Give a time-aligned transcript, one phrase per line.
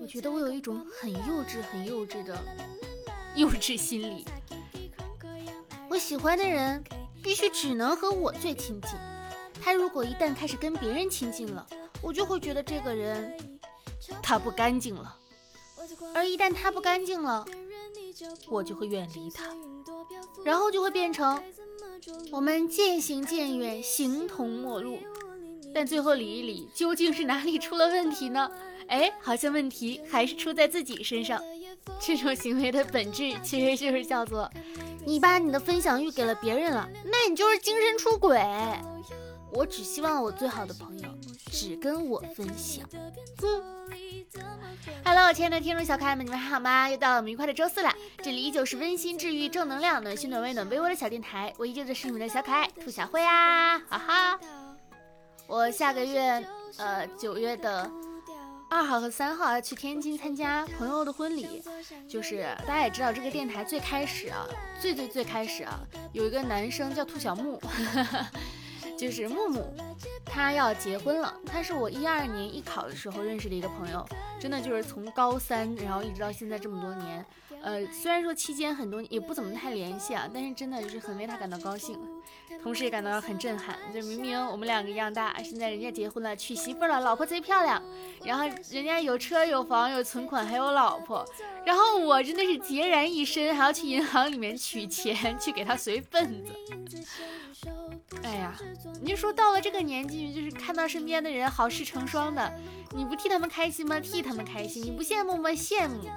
[0.00, 2.38] 我觉得我有一种很幼稚、很幼稚的
[3.36, 4.24] 幼稚心理。
[5.88, 6.82] 我喜欢的人
[7.22, 8.90] 必须只能和我最亲近，
[9.62, 11.66] 他如果一旦开始跟别人亲近了，
[12.02, 13.36] 我就会觉得这个人
[14.22, 15.16] 他不干净了，
[16.14, 17.44] 而一旦他不干净了，
[18.48, 19.54] 我就会远离他，
[20.44, 21.42] 然后就会变成
[22.30, 24.98] 我们渐行渐远，形同陌路。
[25.74, 28.50] 但最后理一理，究竟是哪里出了问题呢？
[28.88, 31.42] 哎，好像问题还是出在自己身上。
[32.00, 34.50] 这种行为的本质其实就是叫做，
[35.04, 38.40] 你把你的分享欲给了别人了，那你就是精神出轨。
[39.52, 41.08] 我只希望我最好的朋友
[41.50, 42.88] 只跟我分享。
[43.40, 43.62] 哼。
[45.04, 46.88] Hello，亲爱的听众小可爱们，你们还好吗？
[46.88, 54.40] 又到了我们愉快的周四了，这里依旧是温馨治愈、正能量、暖心暖胃暖被窝的小电台，我依旧是你们的小可爱兔小慧啊，哈哈。
[55.46, 56.42] 我下个月，
[56.78, 57.90] 呃，九月的
[58.82, 61.62] 二号和三号要去天津参加朋友的婚礼。
[62.08, 64.44] 就是大家也知道，这个电台最开始啊，
[64.80, 65.78] 最最最开始啊，
[66.12, 67.62] 有一个男生叫兔小木，
[68.98, 69.72] 就是木木，
[70.32, 71.34] 他要结婚了。
[71.44, 74.04] 他是我一二年艺考的时候认识的一个朋友，
[74.40, 77.24] 真的就是从高三，然后一直到现在这么多年。
[77.62, 81.96] 呃，虽然说期间很多也不怎么太联系啊，但是真的就是很为他感到高兴，
[82.60, 83.76] 同时也感到很震撼。
[83.94, 87.80] 就明明我们两个一样大，现在人家结婚了，娶媳妇了，老婆贼漂亮，
[88.24, 91.24] 然后人家有车有房有存款还有老婆，
[91.64, 96.52] 然后我真的是孑然一身，还要去银行里面取钱去给他随份子。
[99.00, 102.52] 你就说到了这个年纪，就是看到身边的人好事成双的，
[102.94, 103.98] 你不替他们开心吗？
[104.00, 105.50] 替他们开心，你不羡慕吗？
[105.50, 106.08] 羡慕。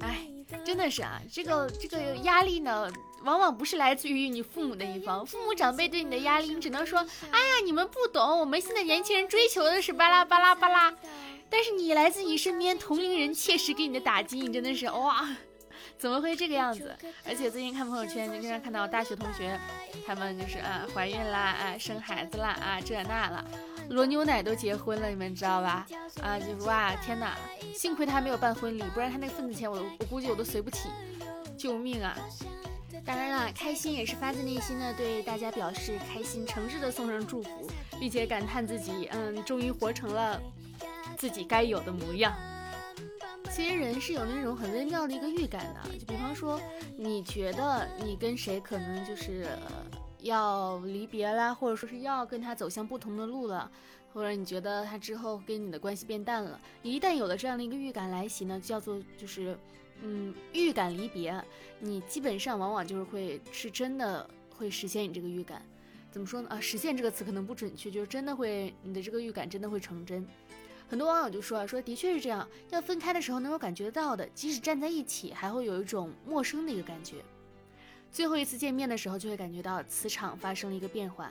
[0.00, 0.28] 哎。
[0.64, 2.90] 真的是啊，这个这个压力呢，
[3.22, 6.98] 往往不是来自于你父母的一方，父母长辈对你的压力，你只能说，
[7.30, 10.94] 哎呀，你们不懂，我们现在年轻人追求的是巴拉巴拉巴拉。
[11.50, 15.28] 但是你来自你身边同龄人切实给你的打击，你真的是哇，
[15.98, 16.94] 怎么会这个样子？
[17.26, 19.58] 而且最近看朋友圈，就经常看到大学同学，
[20.06, 23.44] 他们就是啊怀孕啦，啊生孩子啦，啊这那了。
[23.90, 25.86] 罗牛奶都结婚了，你们知道吧？
[26.22, 27.36] 啊，就是哇，天哪！
[27.74, 30.88] 幸亏他没有办婚礼，不然他那个份子钱，我我估计我都随不起。
[31.56, 32.16] 救命啊！
[33.04, 40.40] 当然了，开心也是发自内心的对大家表示开心，诚挚的送上祝福，并且感叹自己，嗯，终于活成了
[41.16, 42.32] 自己该有的模样。
[43.58, 46.60] 其实人是有那种很微妙的一个预感的，就比方说，
[46.96, 49.48] 你觉得你跟谁可能就是。
[50.20, 53.70] 要离别啦，或者说是要跟他走向不同的路了，
[54.12, 59.56] 或者你觉得他之后跟你的关系变淡了，一旦有了这样的一个预感来袭呢，叫做就是，
[60.02, 61.40] 嗯，预感离别，
[61.78, 65.62] 你基本上往往就是会是真的会实现你这个预感。
[66.10, 66.48] 怎么说呢？
[66.50, 70.26] 啊，实现这个词可能不准确，就是真的会你的这个预感真的会成真。
[70.88, 77.16] 很多网友就说啊，说的确是这样，要分开的时候能够感觉到的，即使站在一起，还会有一种陌生的一个感觉。
[78.10, 81.30] 最后一次见面的时候，就会感觉到磁场发生了一个变化。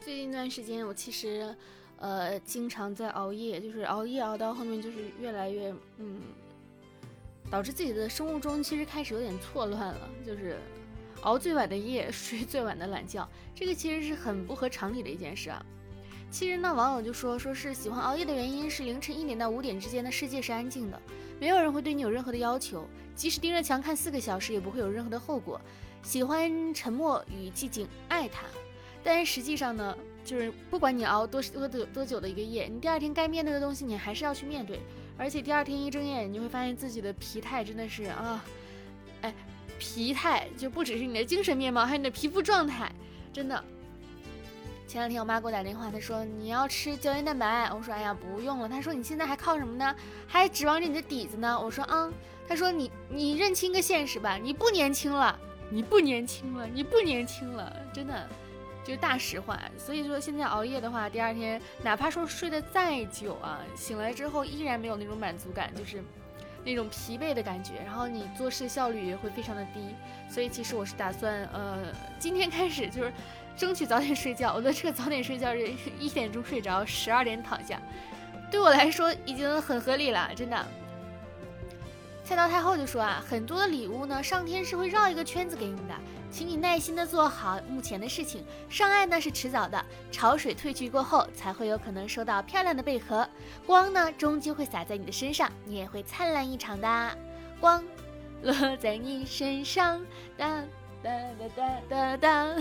[0.00, 1.54] 最近一段时间，我其实，
[1.98, 6.20] 呃，经常在熬夜，就是熬夜熬到后面，就是越来越，嗯，
[7.48, 10.58] 导致自己的生物钟其实开始有点错乱了，就是
[11.20, 15.64] 熬最晚的夜， 睡最晚的懒觉，这个其实是很不合常理的一件事啊。
[16.32, 20.98] 其实呢，网友就说，说是喜欢熬夜的原因是凌晨一点到五点之间的世界是安静的，
[21.38, 25.60] 没有人会对你有任何的要求，即使盯着墙看四个小时，也不会有任何的后果。
[26.02, 28.46] 喜欢沉默与寂静，爱他，
[29.04, 29.94] 但是实际上呢，
[30.24, 34.80] 就是不管你熬多多多多久的一个夜，你第二天该面对的东西，你还是要去面对。
[35.18, 38.42] 而且第二天一睁眼，你会发现自己的疲态真的是啊，
[39.20, 39.34] 哎，
[39.78, 42.90] 疲态就不只是你的精神面貌，还有你的皮肤状态，
[43.34, 43.62] 真的。
[44.92, 48.68] 前两天我妈给我打电话，她说你要吃胶原蛋白，我说哎呀不用了。
[48.68, 49.96] 她说你现在还靠什么呢？
[50.26, 51.58] 还指望着你的底子呢？
[51.58, 52.12] 我说啊。
[52.46, 55.40] 她说你你认清个现实吧，你不年轻了。
[55.70, 58.28] 你不年轻了，你不年轻了，真的，
[58.84, 59.58] 就是大实话。
[59.78, 66.04] 所以说现在熬夜的话，第二天哪怕说睡得再久啊，醒来之后依然没有那种满足感，就是
[66.64, 67.74] 那种疲惫的感觉。
[67.84, 69.94] 然后你做事效率也会非常的低。
[70.28, 71.78] 所以其实我是打算，呃，
[72.18, 73.12] 今天开始就是
[73.56, 74.54] 争取早点睡觉。
[74.54, 77.80] 我的这个早点睡觉是一点钟睡着，十二点躺下，
[78.50, 80.66] 对我来说已经很合理了，真的。
[82.24, 85.94] 菜刀太后就说啊，很多的礼物呢，上天是会绕一个圈子给你的，
[86.32, 93.28] 请你耐心的做好目前的事情，上岸呢是迟早的，潮水退去过后，才会有可能收到漂亮的贝壳，
[93.66, 97.18] 光呢终究会洒在你的身上，你也会灿烂一场的，
[97.60, 97.84] 光
[98.42, 100.04] 落在你身上，
[100.38, 100.64] 哒
[101.02, 102.56] 哒哒哒哒哒。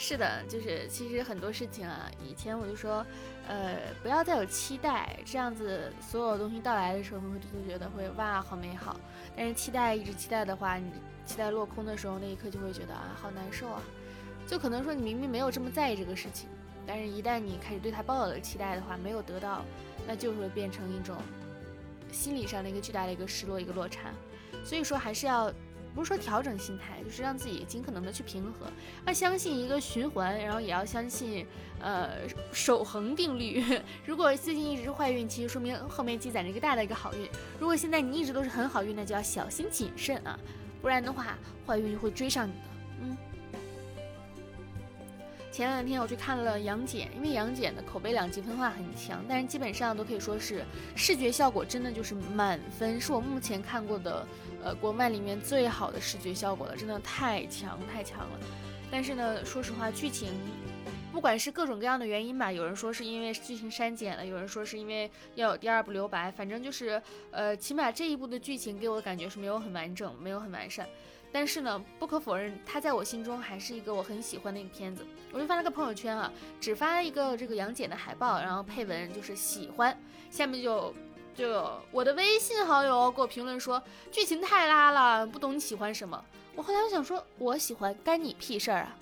[0.00, 3.04] 是的，就是其实很多事情啊，以前我就说，
[3.48, 8.94] 呃，不要再有期待，这样子所有东西到来的时候，会就觉得会哇好美好。
[9.36, 10.88] 但是期待一直期待的话，你
[11.26, 13.82] 期待落空的时候，那一刻就会觉得啊好难受啊。
[14.46, 16.48] 就可能说你明明没有这么在意这个事情，
[16.86, 19.64] 但是一旦你开始对它抱有了期待的话，没有得到，
[20.06, 21.16] 那就会变成一种
[22.12, 24.10] 心理上的一个巨大的一个失落，一个落差。
[24.64, 25.52] 所以说还是要。
[25.98, 28.70] 不是说调整心态，就是让自己尽可能的去平和，
[29.04, 31.44] 要相信一个循环，然后也要相信，
[31.80, 32.10] 呃，
[32.52, 33.64] 守恒定律。
[34.06, 37.28] 如果最近一直是坏运气，说明后面积攒着一个大的一个好运。
[37.58, 40.38] 如果现在你一直都是很好运，那就要小心谨慎啊，
[40.80, 41.36] 不然的话，
[41.66, 42.58] 坏运就会追上你的。
[43.02, 43.16] 嗯。
[45.58, 50.64] 前两天我去看了杨戬，因为杨戬的口碑两极分化很强，但是基本上都可以说是
[50.94, 54.24] 视觉效果真的就是满分，是我目前看过的。
[54.62, 58.38] 呃，国漫里面最好的视觉效果了，真的太强太强了。
[58.88, 60.28] 但是呢，说实话，剧情
[61.10, 67.02] 不管是各种各样的原因吧，有人说是因为剧情删减了，有人说是因为要有第二部留白，反正就是
[67.32, 70.86] 呃，起码这一部的剧情给我的感觉是没有很完整，没有很完善。
[71.32, 75.06] 但是呢，不可否认，它在我心中还是一个我很喜欢的一个片子。
[75.32, 79.98] 我就发了个朋友圈啊，只发了一个这个杨戬的海报，然后配文就是喜欢，
[80.30, 80.94] 下面就。
[81.34, 83.80] 就我的微信好友给我评论说
[84.10, 86.20] 剧情太拉了，不懂你喜欢什么。
[86.56, 88.98] 我后来我想说，我喜欢干你屁事儿啊！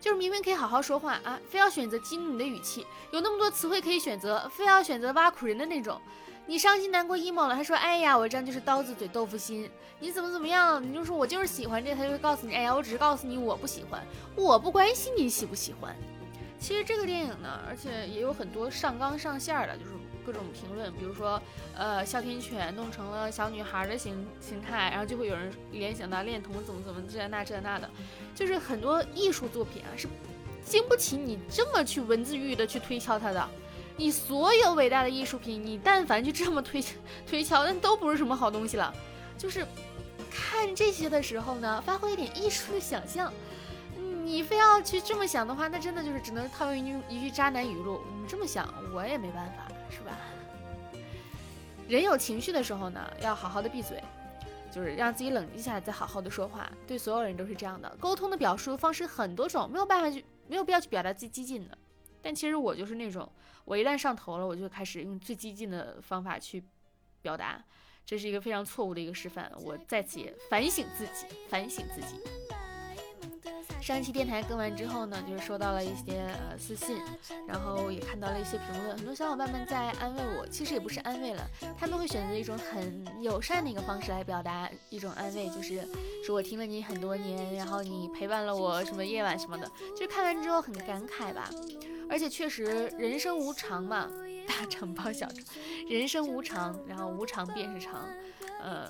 [0.00, 6.00] 就是明明可以好好说话啊，非要选择激怒你的语气，有那么多词汇可以选择，非要选择挖苦人的那种。
[6.46, 9.70] 你伤心难过 emo 了，他说哎呀，我这样就是刀子嘴豆腐心。
[10.00, 10.82] 你怎么怎么样？
[10.82, 14.02] 你就说我就是喜欢这，他就会告诉你，哎呀，我只是告诉你我不喜欢，
[14.34, 15.96] 我不关心你喜不喜欢。
[16.58, 19.92] 其实这个电影呢，而且也有很多上纲上线的，就是。
[20.24, 21.42] 各种评论，比如说，
[21.76, 27.90] 呃，哮天犬弄成了小女孩的形形态，然后就会有人联想到恋童怎么怎么这那这那的，
[28.32, 30.06] 就是很多艺术作品啊，是
[30.64, 33.48] 经不起你这么去文字狱的去推敲它的。
[33.96, 36.82] 你所有伟大的艺术品，你但凡去这么推
[37.26, 38.92] 推敲，那都不是什么好东西了。
[39.38, 39.66] 就是
[40.30, 43.32] 看这些的时候呢，发挥一点艺术的想象。
[44.24, 48.00] 你非要去这么想的话，那真的就是只能套用一句一句渣男语录。
[48.20, 49.66] 你这么想，我也没办法。
[49.90, 50.16] 是吧？
[51.86, 54.02] 人有情绪的时候呢，要好好的闭嘴，
[54.70, 56.70] 就是让自己冷静下来，再好好的说话。
[56.86, 57.94] 对所有人都是这样的。
[58.00, 61.76] 沟通的表述方式很多种，没有办法去，没有必要去表达最激进的。
[62.22, 63.30] 但其实我就是那种，
[63.64, 66.62] 我一旦上头了，我就开始用最激进的方法去
[67.20, 67.62] 表达，
[68.06, 69.50] 这是一个非常错误的一个示范。
[69.60, 72.22] 我在此也反省自己，反省自己。
[73.80, 76.96] 上一期电台更完之后呢，就是收到了一些呃私信，
[77.48, 81.44] 然后也看到了一些评论，很多小伙伴们在安慰我，其实也不是安慰了，
[81.76, 85.84] 他们会选择一种很友善的一个方式来表达一种安慰，就是
[86.24, 91.50] 说我听了你很多年，然后你陪伴了我什么夜晚什么的，就是看完之后很感慨吧，
[92.08, 92.64] 而且确实
[92.98, 94.10] 人生无常嘛，
[94.46, 95.44] 大肠包小肠，
[95.88, 98.06] 人生无常，然后无常便是常。
[98.60, 98.88] 呃，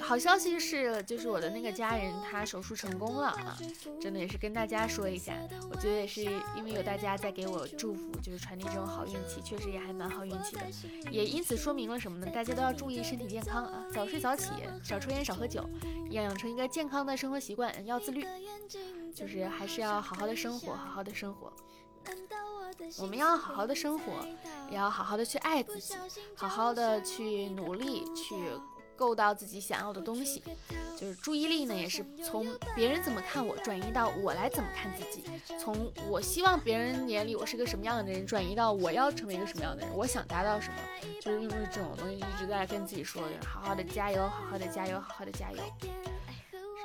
[0.00, 3.56] 好消息是，就是我的那个家人他手术成功了啊，
[4.00, 5.32] 真的也是跟大家说一下，
[5.70, 6.22] 我觉得也是
[6.56, 10.62] 因为有大家在给我祝福，就是传递这种好运气，确实也还蛮好运气的，
[11.08, 12.26] 也因此说明了什么呢？
[12.34, 14.50] 大家都要注意身体健康啊，早睡早起，
[14.82, 15.64] 少抽烟少喝酒，
[16.10, 18.26] 要养成一个健康的生活习惯，要自律，
[19.14, 21.52] 就是还是要好好的生活，好好的生活。
[22.98, 24.12] 我们要好好的生活，
[24.70, 25.94] 也要好好的去爱自己，
[26.34, 28.36] 好好的去努力去。
[28.94, 30.40] 够到自己想要的东西，
[30.96, 35.24] 就是注意力呢，也是从别人怎么看我转移到我来怎么看自己，
[35.58, 35.74] 从
[36.08, 40.76] 我希望别人眼里我是个什么样的人转移到我要成为一个什么样的人，我想达到什么，
[41.20, 45.58] 就是因为这种东西一直在跟自己说，好好的加油，好好的加油，好好的加油。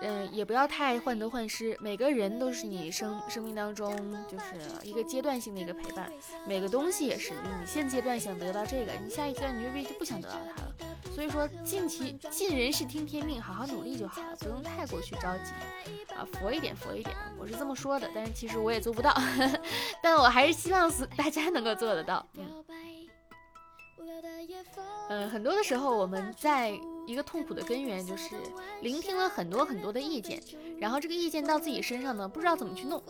[0.00, 1.76] 嗯，也不要太患得患失。
[1.80, 3.90] 每个人都是你生生命当中
[4.28, 4.44] 就是
[4.82, 6.10] 一个阶段性的一个陪伴，
[6.46, 10.72] 每个东西也是，你现阶段想得到这个，你下一阶段你未必就不想得到它了。
[11.14, 15.52] 所以说，尽其尽人事听天命，好好努力就好了，不用太过去着急
[16.14, 18.08] 啊，佛一点，佛一点，我是这么说的。
[18.14, 19.12] 但是其实我也做不到，
[20.00, 22.24] 但我还是希望是大家能够做得到。
[22.34, 22.64] 嗯。
[25.08, 28.36] 嗯，很多的时候，我们在一个痛苦的根源就是
[28.82, 30.38] 聆听了很多很多的意见，
[30.78, 33.02] 然后这个意见到自己身上呢，不知道怎么去弄，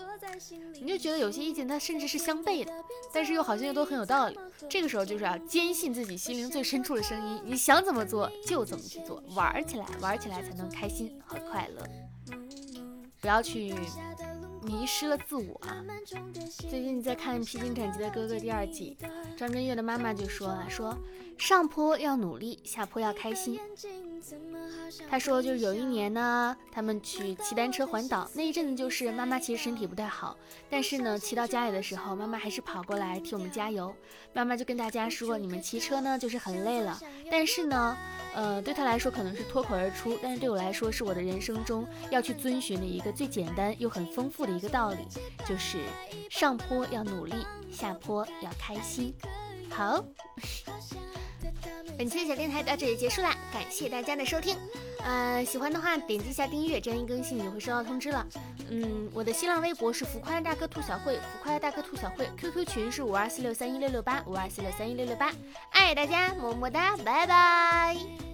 [0.81, 2.73] 你就觉得有些意见它甚至是相悖的，
[3.13, 4.39] 但是又好像又都很有道理。
[4.69, 11.83] 这个时候就是要坚信自己心灵最深处的声音，你想怎么做就怎么去做，玩起来，玩起来才能开心和快乐，
[13.21, 13.75] 不要去。
[14.69, 15.83] 迷失了自我啊！
[16.69, 18.99] 最近在看《披荆斩棘的哥哥》第二季，
[19.35, 20.95] 张震岳的妈妈就说了：“说
[21.39, 23.59] 上坡要努力，下坡要开心。
[25.11, 30.37] 他说，就是有一年呢，他们去骑单车环岛，那一阵子就是妈妈其实身体不太好，
[30.71, 33.95] 但是呢，骑到家里的时候，妈妈还是跑过来替我们加油。
[34.33, 37.97] 妈妈就跟大家说，你们骑车呢就是很累了，但是呢，
[38.35, 44.99] 呃，对他来说可能是脱口而出，但是对我来说是我的人生中要去遵循的一个最简单又很丰富的一个道理，
[45.47, 45.79] 就是
[46.31, 47.35] 上坡要努力，
[47.71, 49.15] 下坡要开心。
[49.71, 50.05] 好。
[51.99, 54.57] 本期的小电台到这里结束啦，感谢大家的收听。
[55.03, 58.25] 呃，喜欢的话点击一下订阅，这样一更新你就会收到通知了。
[58.71, 65.33] 嗯，我的新浪微博是浮夸的大哥兔小慧，浮夸的大哥兔小慧，QQ 群是五二四六三一六六八五二四六三一六六八，
[65.71, 68.28] 爱大家，么么哒，拜拜。